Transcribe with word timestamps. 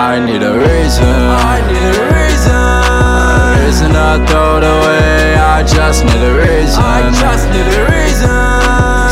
I 0.00 0.18
need 0.18 0.42
a 0.42 0.56
reason. 0.56 1.04
I 1.04 1.60
need 1.68 1.92
a 1.92 2.06
reason. 2.16 2.56
A 2.56 3.60
reason 3.60 3.92
I 3.92 4.16
throw 4.24 4.56
it 4.56 4.64
away. 4.64 5.36
I 5.36 5.60
just 5.62 6.08
need 6.08 6.24
a 6.24 6.34
reason. 6.40 6.80
I 6.80 7.12
just 7.20 7.44
need 7.52 7.68
a 7.68 7.84
reason. 7.92 8.32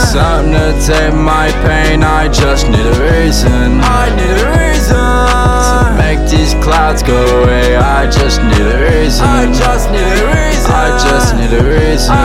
Something 0.09 0.57
to 0.57 0.73
take 0.81 1.13
my 1.13 1.53
pain. 1.61 2.03
I 2.03 2.29
just 2.29 2.71
need 2.73 2.89
a 2.89 2.97
reason. 3.05 3.85
I 3.85 4.09
need 4.17 4.33
a 4.33 4.49
reason. 4.65 4.97
To 4.97 5.93
make 6.01 6.25
these 6.25 6.57
clouds 6.65 7.03
go 7.03 7.21
away. 7.45 7.77
I 7.77 8.09
just 8.09 8.41
need 8.41 8.65
a 8.65 8.81
reason. 8.89 9.29
I 9.29 9.45
just 9.53 9.93
need 9.93 10.01
a 10.01 10.25
reason. 10.33 10.73
I 10.73 10.89
just 11.05 11.37
need 11.37 11.53
a 11.53 11.65
reason. 11.69 12.17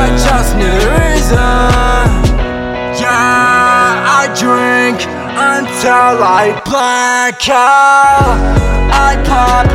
Until 5.83 6.23
I 6.23 6.61
black 6.63 7.49
out. 7.49 8.39
I 8.87 9.19
pop, 9.27 9.67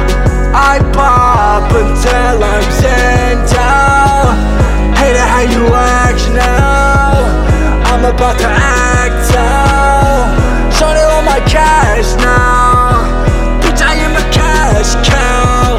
I 0.54 0.78
pop 0.94 1.70
until 1.70 2.42
I'm 2.42 2.70
sent 2.72 3.52
out. 3.52 4.32
Hate 4.96 5.12
it 5.12 5.28
how 5.28 5.44
you 5.44 5.66
act 5.68 6.24
now. 6.32 7.12
I'm 7.92 8.06
about 8.06 8.38
to 8.38 8.48
act 8.48 9.37
out. 9.37 10.73
Shorty 10.73 11.04
on 11.12 11.26
my 11.26 11.40
cash 11.40 12.16
now. 12.16 13.04
Bitch, 13.60 13.82
I 13.82 13.93
am 13.93 14.16
a 14.16 14.24
cash 14.32 14.95
cow. 15.06 15.76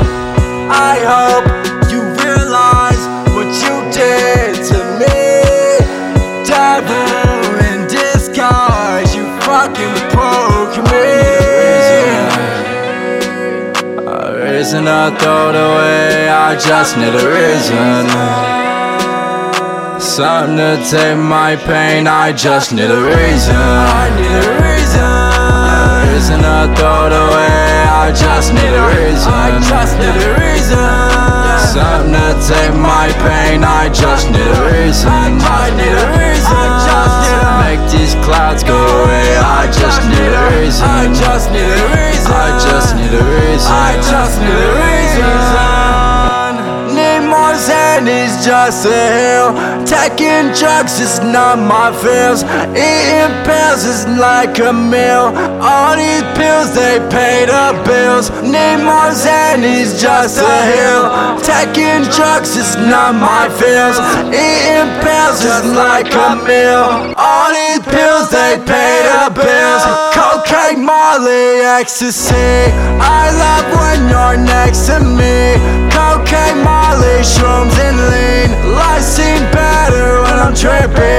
I 0.70 1.00
hope 1.10 1.59
A 14.60 14.62
reason 14.62 14.90
I 14.90 15.10
throw 15.18 15.52
it 15.52 15.56
away. 15.56 16.28
I 16.28 16.54
just 16.60 16.98
need 16.98 17.16
a 17.16 17.26
reason. 17.32 18.04
Something 20.02 20.58
to 20.58 20.76
take 20.84 21.18
my 21.18 21.56
pain. 21.56 22.08
I 22.08 22.34
just 22.34 22.74
need 22.74 22.92
a 22.92 23.00
reason. 23.00 23.56
I 23.56 24.12
need 24.20 24.36
a 24.36 24.52
reason. 24.60 26.12
Reason 26.12 26.44
I 26.44 26.68
throw 26.76 27.08
it 27.08 27.16
away. 27.16 27.88
I 28.04 28.12
just 28.12 28.52
need 28.52 28.76
a 28.76 28.86
reason. 29.00 29.32
I 29.32 29.64
just 29.64 29.96
need 29.96 30.18
a 30.28 30.32
reason. 30.44 30.76
Something 31.72 32.20
to 32.20 32.28
take 32.44 32.76
my 32.76 33.08
pain. 33.24 33.64
I 33.64 33.88
just 33.88 34.28
need 34.28 34.44
a 34.44 34.62
reason. 34.76 35.08
I 35.08 35.72
need 35.72 35.96
a 36.04 36.08
reason. 36.20 36.69
Just 48.44 48.86
a 48.86 48.90
hill. 48.90 49.52
Taking 49.86 50.54
drugs 50.56 51.00
is 51.00 51.20
not 51.20 51.60
my 51.60 51.92
feels. 51.92 52.44
Eating 52.72 53.36
pills 53.44 53.84
is 53.84 54.08
like 54.18 54.58
a 54.60 54.72
meal. 54.72 55.36
All 55.60 55.98
these 55.98 56.24
pills 56.40 56.74
they 56.74 57.04
pay 57.12 57.46
the 57.46 57.76
bills. 57.84 58.32
Need 58.42 58.80
more 58.88 59.12
Xannies 59.12 60.00
just 60.00 60.40
a 60.40 60.58
hill. 60.72 61.04
Taking 61.44 62.08
drugs 62.16 62.56
is 62.56 62.76
not 62.78 63.14
my 63.16 63.52
feels. 63.60 64.00
Eating 64.32 64.88
pills 65.04 65.44
is 65.44 65.76
like 65.76 66.08
a 66.16 66.40
meal. 66.48 67.14
All 67.20 67.50
these 67.52 67.84
pills 67.92 68.32
they 68.32 68.56
pay 68.66 69.04
the 69.04 69.36
bills. 69.36 69.84
Cocaine, 70.16 70.86
Molly, 70.86 71.60
ecstasy. 71.76 72.72
I 73.04 73.39
tripping. 80.70 81.19